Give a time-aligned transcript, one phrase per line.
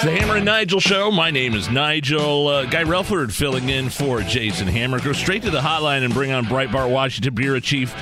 [0.00, 1.10] The Hammer and Nigel Show.
[1.10, 2.46] My name is Nigel.
[2.46, 5.00] Uh, Guy Relford filling in for Jason Hammer.
[5.00, 7.92] Go straight to the hotline and bring on Breitbart Washington Bureau Chief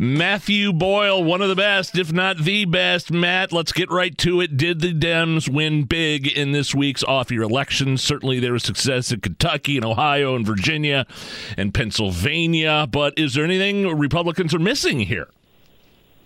[0.00, 3.12] Matthew Boyle, one of the best, if not the best.
[3.12, 4.56] Matt, let's get right to it.
[4.56, 8.02] Did the Dems win big in this week's off year elections?
[8.02, 11.06] Certainly there was success in Kentucky and Ohio and Virginia
[11.56, 15.28] and Pennsylvania, but is there anything Republicans are missing here?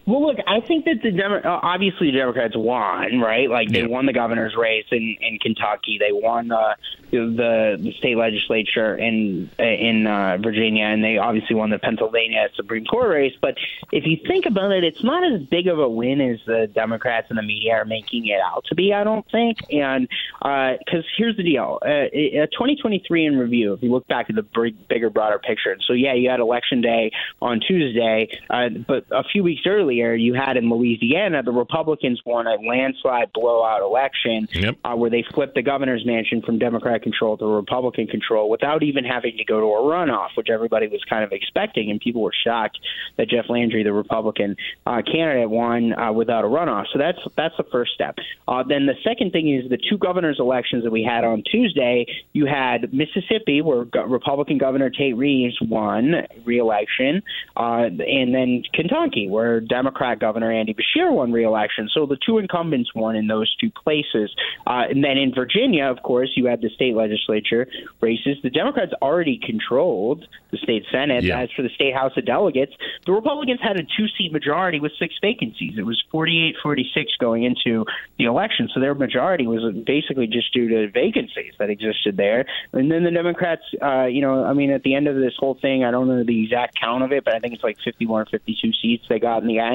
[0.04, 3.48] Well, look, I think that the Demo- uh, obviously the Democrats won, right?
[3.48, 6.74] Like they won the governor's race in in Kentucky, they won the
[7.12, 12.84] the, the state legislature in in uh, Virginia, and they obviously won the Pennsylvania Supreme
[12.84, 13.34] Court race.
[13.40, 13.58] But
[13.92, 17.28] if you think about it, it's not as big of a win as the Democrats
[17.30, 18.92] and the media are making it out to be.
[18.92, 20.08] I don't think, and
[20.40, 23.74] because uh, here's the deal: uh, 2023 in review.
[23.74, 26.80] If you look back at the big, bigger, broader picture, so yeah, you had election
[26.80, 31.52] day on Tuesday, uh, but a few weeks earlier earlier, you had in Louisiana, the
[31.52, 34.76] Republicans won a landslide blowout election yep.
[34.84, 39.04] uh, where they flipped the governor's mansion from Democrat control to Republican control without even
[39.04, 41.90] having to go to a runoff, which everybody was kind of expecting.
[41.90, 42.78] And people were shocked
[43.16, 46.86] that Jeff Landry, the Republican uh, candidate, won uh, without a runoff.
[46.92, 48.16] So that's that's the first step.
[48.46, 52.06] Uh, then the second thing is the two governor's elections that we had on Tuesday.
[52.32, 57.22] You had Mississippi, where Republican Governor Tate Reeves won re-election,
[57.56, 61.88] uh, and then Kentucky, where Democrat Governor Andy Beshear won re-election.
[61.92, 64.32] So the two incumbents won in those two places.
[64.64, 67.66] Uh, and then in Virginia, of course, you had the state legislature
[68.00, 68.36] races.
[68.44, 71.24] The Democrats already controlled the state Senate.
[71.24, 71.40] Yeah.
[71.40, 72.72] As for the state House of Delegates,
[73.06, 75.74] the Republicans had a two-seat majority with six vacancies.
[75.76, 76.84] It was 48-46
[77.18, 77.84] going into
[78.18, 78.68] the election.
[78.72, 82.46] So their majority was basically just due to vacancies that existed there.
[82.72, 85.58] And then the Democrats, uh, you know, I mean, at the end of this whole
[85.60, 88.22] thing, I don't know the exact count of it, but I think it's like 51
[88.22, 89.71] or 52 seats they got in the end.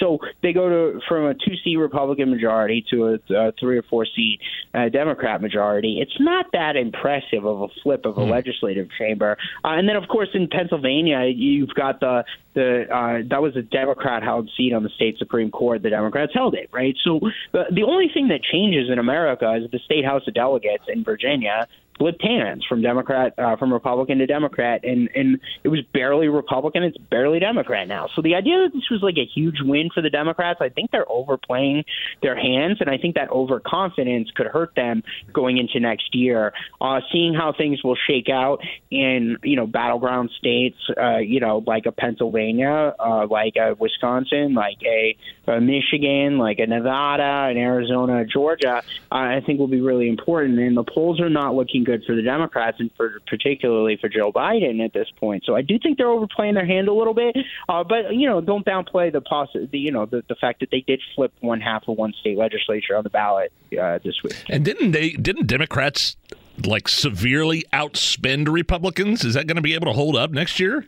[0.00, 2.96] So they go to from a two seat Republican majority to
[3.30, 4.40] a, a three or four seat
[4.74, 5.98] uh, Democrat majority.
[6.00, 8.30] It's not that impressive of a flip of a Mm.
[8.30, 9.36] legislative chamber.
[9.64, 13.62] Uh, and then, of course, in Pennsylvania, you've got the the uh, that was a
[13.62, 15.82] Democrat held seat on the state Supreme Court.
[15.82, 16.96] The Democrats held it, right?
[17.04, 17.20] So
[17.52, 21.04] the, the only thing that changes in America is the state House of Delegates in
[21.04, 21.66] Virginia
[21.98, 26.82] flipped hands from Democrat uh, from Republican to Democrat, and and it was barely Republican.
[26.82, 28.08] It's barely Democrat now.
[28.14, 30.90] So the idea that this was like a huge win for the Democrats, I think
[30.90, 31.84] they're overplaying
[32.22, 36.52] their hands, and I think that overconfidence could hurt them going into next year.
[36.80, 38.60] Uh, seeing how things will shake out
[38.90, 44.54] in you know battleground states, uh, you know like a Pennsylvania, uh, like a Wisconsin,
[44.54, 45.16] like a,
[45.46, 50.58] a Michigan, like a Nevada, an Arizona, Georgia, uh, I think will be really important.
[50.58, 54.32] And the polls are not looking good for the Democrats, and for particularly for Joe
[54.32, 55.44] Biden at this point.
[55.44, 57.36] So I do think they're overplaying their hand a little bit.
[57.68, 60.70] Uh, but you know, don't downplay the possi- the, you know the, the fact that
[60.70, 64.36] they did flip one half of one state legislature on the ballot uh, this week.
[64.48, 65.10] And didn't they?
[65.10, 66.16] Didn't Democrats
[66.64, 69.24] like severely outspend Republicans?
[69.24, 70.86] Is that going to be able to hold up next year?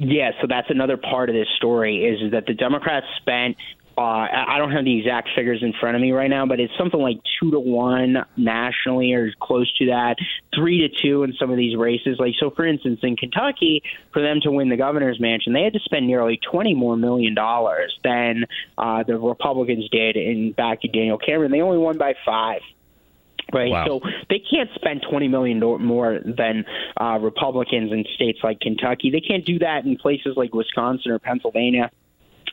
[0.00, 3.56] Yeah, so that's another part of this story is that the Democrats spent.
[3.98, 6.72] Uh, I don't have the exact figures in front of me right now, but it's
[6.78, 10.16] something like two to one nationally, or close to that,
[10.54, 12.16] three to two in some of these races.
[12.18, 13.82] Like so, for instance, in Kentucky,
[14.14, 17.34] for them to win the governor's mansion, they had to spend nearly twenty more million
[17.34, 18.46] dollars than
[18.78, 21.50] uh, the Republicans did in back to Daniel Cameron.
[21.52, 22.62] They only won by five
[23.52, 23.70] right?
[23.70, 23.86] Wow.
[23.86, 26.64] So they can't spend twenty million more than
[27.00, 29.10] uh, Republicans in states like Kentucky.
[29.10, 31.90] They can't do that in places like Wisconsin or Pennsylvania.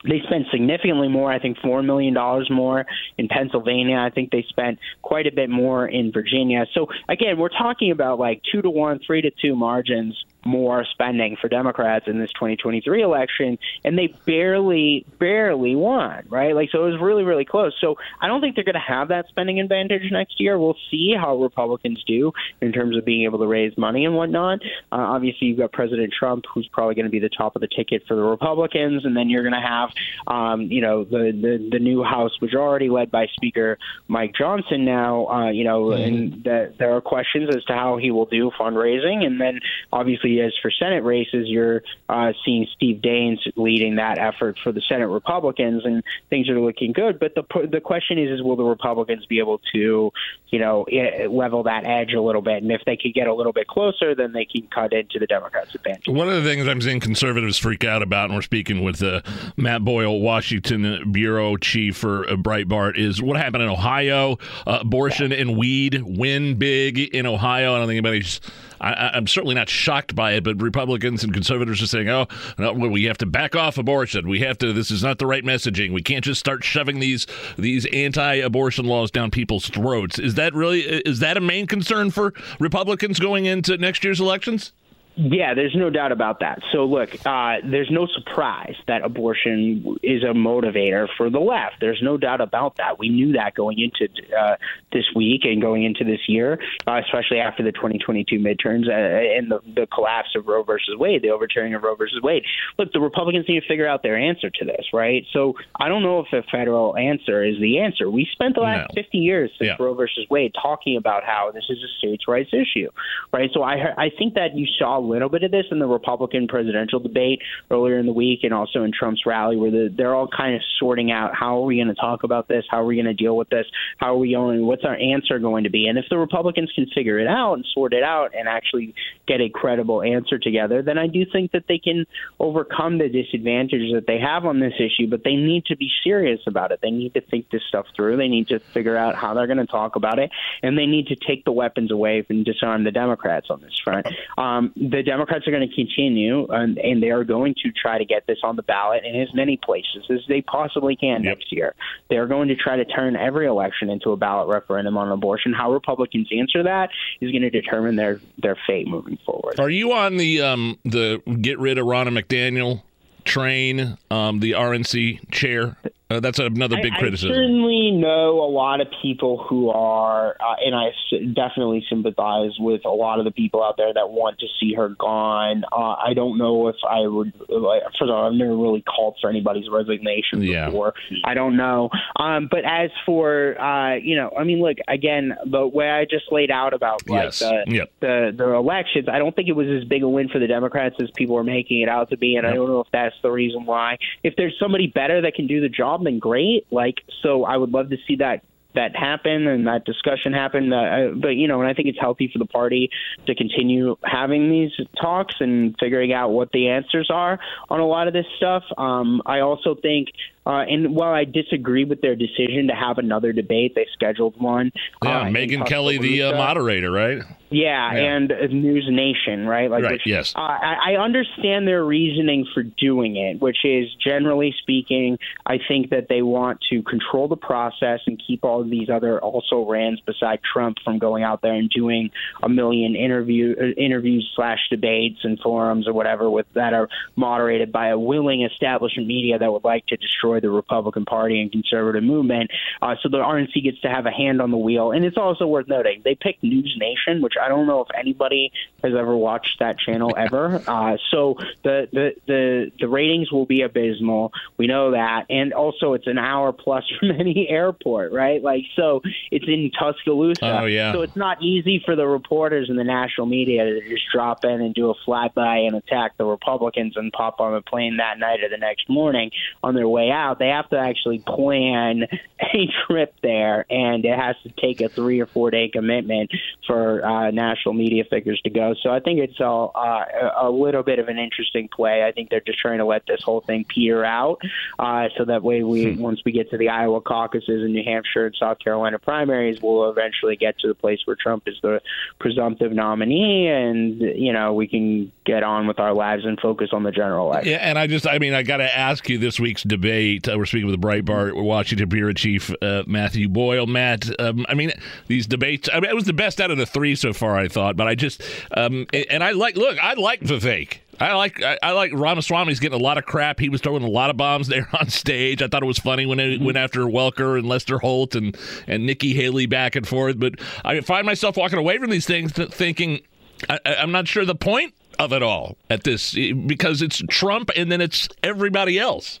[0.04, 1.32] They spent significantly more.
[1.32, 2.86] I think four million dollars more
[3.16, 3.96] in Pennsylvania.
[3.96, 6.66] I think they spent quite a bit more in Virginia.
[6.74, 11.36] So again, we're talking about like two to one, three to two margins more spending
[11.40, 16.54] for Democrats in this 2023 election, and they barely, barely won, right?
[16.54, 17.74] Like, so it was really, really close.
[17.80, 20.58] So I don't think they're going to have that spending advantage next year.
[20.58, 24.60] We'll see how Republicans do in terms of being able to raise money and whatnot.
[24.90, 27.68] Uh, obviously, you've got President Trump, who's probably going to be the top of the
[27.68, 29.87] ticket for the Republicans, and then you're going to have
[30.26, 35.26] um, you know, the, the the new House majority led by Speaker Mike Johnson now,
[35.26, 36.02] uh, you know, mm-hmm.
[36.02, 39.60] and that there are questions as to how he will do fundraising, and then
[39.92, 44.82] obviously as for Senate races, you're uh, seeing Steve Daines leading that effort for the
[44.82, 47.18] Senate Republicans, and things are looking good.
[47.18, 50.12] But the the question is, is will the Republicans be able to,
[50.48, 50.86] you know,
[51.30, 54.14] level that edge a little bit, and if they could get a little bit closer,
[54.14, 56.08] then they can cut into the Democrats' advantage.
[56.08, 59.22] One of the things I'm seeing conservatives freak out about, and we're speaking with uh,
[59.56, 64.38] Matt Boyle, Washington bureau chief for uh, Breitbart, is what happened in Ohio.
[64.66, 67.74] Uh, abortion and weed win big in Ohio.
[67.74, 68.40] I don't think anybody's
[68.80, 72.26] I, am certainly not shocked by it, but Republicans and conservatives are saying, "Oh,
[72.58, 74.28] no, we have to back off abortion.
[74.28, 74.72] We have to.
[74.72, 75.92] This is not the right messaging.
[75.92, 77.26] We can't just start shoving these
[77.56, 82.34] these anti-abortion laws down people's throats." Is that really is that a main concern for
[82.60, 84.72] Republicans going into next year's elections?
[85.20, 86.62] Yeah, there's no doubt about that.
[86.70, 91.76] So, look, uh, there's no surprise that abortion is a motivator for the left.
[91.80, 93.00] There's no doubt about that.
[93.00, 94.54] We knew that going into uh,
[94.92, 99.50] this week and going into this year, uh, especially after the 2022 midterms uh, and
[99.50, 102.44] the, the collapse of Roe versus Wade, the overturning of Roe versus Wade.
[102.78, 105.24] Look, the Republicans need to figure out their answer to this, right?
[105.32, 108.08] So, I don't know if a federal answer is the answer.
[108.08, 109.02] We spent the last no.
[109.02, 109.84] 50 years since yeah.
[109.84, 112.88] Roe versus Wade talking about how this is a states' rights issue,
[113.32, 113.50] right?
[113.52, 117.00] So, I I think that you saw little bit of this in the Republican presidential
[117.00, 117.40] debate
[117.70, 120.62] earlier in the week and also in Trump's rally, where the, they're all kind of
[120.78, 122.64] sorting out how are we going to talk about this?
[122.70, 123.66] How are we going to deal with this?
[123.98, 124.66] How are we going?
[124.66, 125.86] What's our answer going to be?
[125.86, 128.94] And if the Republicans can figure it out and sort it out and actually
[129.26, 132.06] get a credible answer together, then I do think that they can
[132.38, 135.08] overcome the disadvantages that they have on this issue.
[135.08, 136.80] But they need to be serious about it.
[136.82, 138.16] They need to think this stuff through.
[138.16, 140.30] They need to figure out how they're going to talk about it,
[140.62, 144.06] and they need to take the weapons away and disarm the Democrats on this front.
[144.36, 148.04] Um, the Democrats are going to continue, and, and they are going to try to
[148.04, 151.38] get this on the ballot in as many places as they possibly can yep.
[151.38, 151.74] next year.
[152.10, 155.52] They're going to try to turn every election into a ballot referendum on abortion.
[155.52, 156.90] How Republicans answer that
[157.20, 159.58] is going to determine their their fate moving forward.
[159.58, 162.82] Are you on the um, the get rid of Ronna McDaniel
[163.24, 165.76] train, um, the RNC chair?
[166.10, 167.32] Uh, that's another big I, criticism.
[167.32, 170.88] I certainly know a lot of people who are, uh, and I
[171.34, 174.88] definitely sympathize with a lot of the people out there that want to see her
[174.88, 175.64] gone.
[175.70, 177.34] Uh, I don't know if I would.
[177.50, 180.66] Like, first of all, I've never really called for anybody's resignation yeah.
[180.66, 180.94] before.
[181.26, 181.90] I don't know.
[182.16, 186.32] Um, but as for, uh, you know, I mean, look again, the way I just
[186.32, 187.40] laid out about like yes.
[187.40, 187.92] the, yep.
[188.00, 190.96] the the elections, I don't think it was as big a win for the Democrats
[191.02, 192.52] as people are making it out to be, and yep.
[192.52, 193.98] I don't know if that's the reason why.
[194.22, 196.66] If there's somebody better that can do the job then great.
[196.70, 198.42] Like, so I would love to see that
[198.74, 200.72] that happen and that discussion happen.
[200.72, 202.90] Uh, but you know, and I think it's healthy for the party
[203.26, 208.06] to continue having these talks and figuring out what the answers are on a lot
[208.06, 208.62] of this stuff.
[208.76, 210.08] Um, I also think
[210.48, 214.72] uh, and while I disagree with their decision to have another debate, they scheduled one.
[215.04, 217.22] Yeah, uh, Megyn Kelly, the uh, moderator, right?
[217.50, 219.70] Yeah, yeah, and News Nation, right?
[219.70, 219.92] Like, right.
[219.92, 220.34] Which, yes.
[220.36, 225.90] Uh, I, I understand their reasoning for doing it, which is generally speaking, I think
[225.90, 230.00] that they want to control the process and keep all of these other also rans
[230.00, 232.10] beside Trump from going out there and doing
[232.42, 237.72] a million interview uh, interviews slash debates and forums or whatever with that are moderated
[237.72, 241.50] by a willing establishment media that would like to destroy destroy the Republican Party and
[241.50, 242.50] conservative movement.
[242.82, 244.92] Uh, so the RNC gets to have a hand on the wheel.
[244.92, 248.52] And it's also worth noting they picked News Nation, which I don't know if anybody
[248.82, 250.62] has ever watched that channel ever.
[250.66, 254.32] Uh, so the, the the the ratings will be abysmal.
[254.56, 258.42] We know that, and also it's an hour plus from any airport, right?
[258.42, 260.60] Like so, it's in Tuscaloosa.
[260.62, 260.92] Oh yeah.
[260.92, 264.60] So it's not easy for the reporters and the national media to just drop in
[264.60, 268.42] and do a flyby and attack the Republicans and pop on a plane that night
[268.42, 269.30] or the next morning
[269.62, 272.06] on their way out out, they have to actually plan
[272.40, 276.30] a trip there, and it has to take a three or four day commitment
[276.66, 278.74] for uh, national media figures to go.
[278.82, 282.04] So I think it's a, uh, a little bit of an interesting play.
[282.04, 284.40] I think they're just trying to let this whole thing peter out,
[284.78, 286.00] uh, so that way we hmm.
[286.00, 289.90] once we get to the Iowa caucuses and New Hampshire and South Carolina primaries, we'll
[289.90, 291.80] eventually get to the place where Trump is the
[292.18, 296.82] presumptive nominee, and you know we can get on with our lives and focus on
[296.82, 297.52] the general election.
[297.52, 300.07] Yeah, and I just, I mean, I got to ask you this week's debate.
[300.16, 303.66] Uh, we're speaking with the Breitbart Washington bureau chief uh, Matthew Boyle.
[303.66, 304.72] Matt, um, I mean,
[305.06, 305.68] these debates.
[305.72, 307.76] I mean, it was the best out of the three so far, I thought.
[307.76, 308.22] But I just,
[308.56, 310.78] um, and I like, look, I like Vivek.
[311.00, 313.38] I like I, like Ramaswamy's getting a lot of crap.
[313.38, 315.42] He was throwing a lot of bombs there on stage.
[315.42, 318.36] I thought it was funny when it went after Welker and Lester Holt and
[318.66, 320.18] and Nikki Haley back and forth.
[320.18, 320.34] But
[320.64, 323.00] I find myself walking away from these things thinking
[323.48, 327.70] I, I'm not sure the point of it all at this because it's Trump and
[327.70, 329.20] then it's everybody else.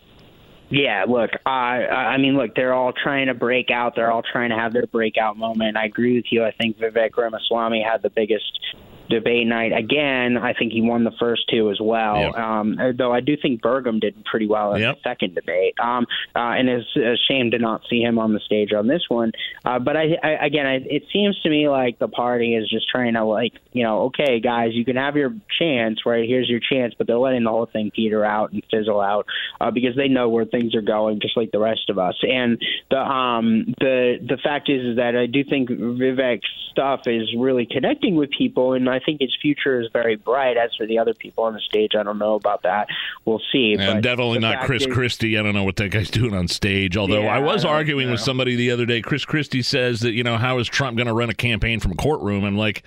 [0.70, 3.94] Yeah, look, uh, I mean, look, they're all trying to break out.
[3.96, 5.78] They're all trying to have their breakout moment.
[5.78, 6.44] I agree with you.
[6.44, 8.60] I think Vivek Ramaswamy had the biggest
[9.08, 9.72] debate night.
[9.72, 12.20] Again, I think he won the first two as well.
[12.20, 12.34] Yep.
[12.34, 14.96] Um, though I do think Burgum did pretty well in yep.
[14.96, 15.74] the second debate.
[15.80, 19.02] Um, uh, and it's a shame to not see him on the stage on this
[19.08, 19.32] one.
[19.64, 22.88] Uh, but I, I again, I, it seems to me like the party is just
[22.88, 26.28] trying to like, you know, okay, guys, you can have your chance, right?
[26.28, 29.26] Here's your chance, but they're letting the whole thing peter out and fizzle out
[29.60, 32.16] uh, because they know where things are going, just like the rest of us.
[32.22, 32.60] And
[32.90, 37.66] the um, the the fact is, is that I do think Vivek's stuff is really
[37.66, 40.56] connecting with people, and I think his future is very bright.
[40.56, 42.88] As for the other people on the stage, I don't know about that.
[43.24, 43.76] We'll see.
[43.78, 45.38] And definitely not Chris is, Christie.
[45.38, 46.96] I don't know what that guy's doing on stage.
[46.96, 49.00] Although yeah, I was I arguing with somebody the other day.
[49.02, 51.92] Chris Christie says that you know how is Trump going to run a campaign from
[51.92, 52.44] a courtroom?
[52.44, 52.82] I'm like.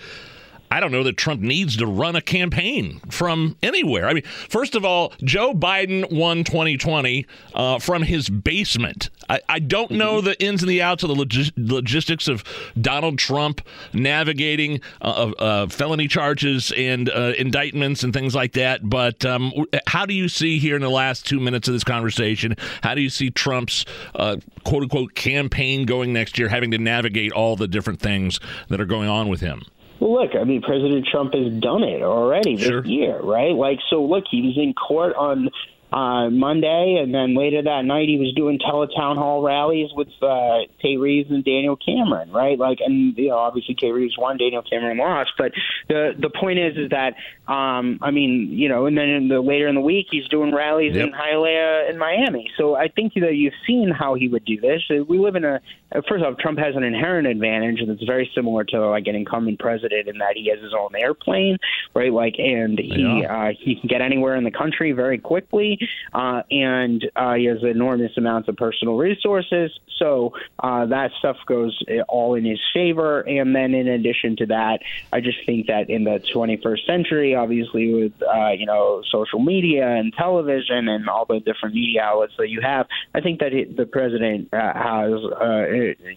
[0.71, 4.07] I don't know that Trump needs to run a campaign from anywhere.
[4.07, 9.09] I mean, first of all, Joe Biden won 2020 uh, from his basement.
[9.29, 12.45] I, I don't know the ins and the outs of the log- logistics of
[12.79, 13.61] Donald Trump
[13.91, 18.89] navigating uh, uh, felony charges and uh, indictments and things like that.
[18.89, 19.51] But um,
[19.87, 22.55] how do you see here in the last two minutes of this conversation?
[22.81, 23.85] How do you see Trump's
[24.15, 28.79] uh, quote unquote campaign going next year, having to navigate all the different things that
[28.79, 29.63] are going on with him?
[30.01, 32.83] Well, look, I mean, President Trump has done it already this sure.
[32.83, 33.53] year, right?
[33.53, 35.51] Like, so look, he was in court on
[35.91, 40.59] uh, Monday, and then later that night he was doing teletown hall rallies with uh,
[40.81, 42.57] Tate Reeves and Daniel Cameron, right?
[42.57, 45.51] Like, and you know, obviously Tate Reeves won, Daniel Cameron lost, but
[45.89, 47.15] the the point is, is that
[47.51, 50.55] um, I mean, you know, and then in the later in the week he's doing
[50.55, 51.07] rallies yep.
[51.07, 52.49] in Hialeah and Miami.
[52.57, 54.81] So I think that you've seen how he would do this.
[55.09, 55.59] We live in a
[56.07, 60.07] first off, Trump has an inherent advantage that's very similar to like an incumbent president
[60.07, 61.57] in that he has his own airplane,
[61.93, 62.13] right?
[62.13, 63.49] Like, and he yeah.
[63.49, 65.77] uh, he can get anywhere in the country very quickly
[66.13, 69.71] uh, and uh, he has enormous amounts of personal resources.
[69.97, 73.21] So uh, that stuff goes uh, all in his favor.
[73.21, 74.79] And then in addition to that,
[75.13, 79.87] I just think that in the 21st century, obviously with uh, you know social media
[79.87, 83.85] and television and all the different media outlets that you have, I think that the
[83.85, 85.11] president uh, has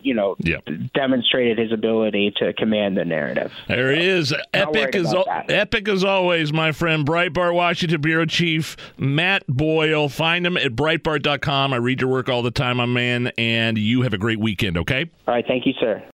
[0.03, 0.59] you know yeah.
[0.95, 3.53] demonstrated his ability to command the narrative.
[3.69, 5.15] There he is, epic as
[5.49, 7.07] epic as always, my friend.
[7.07, 9.45] Breitbart Washington bureau chief Matt.
[9.57, 10.09] Boyle.
[10.09, 11.73] Find him at Breitbart.com.
[11.73, 14.77] I read your work all the time, my man, and you have a great weekend,
[14.79, 15.11] okay?
[15.27, 15.45] All right.
[15.47, 16.05] Thank you, sir.